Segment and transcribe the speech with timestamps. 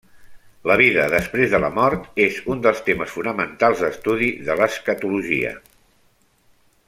[0.69, 5.55] La vida després de la mort és un dels temes fonamentals d'estudi de l'escatologia.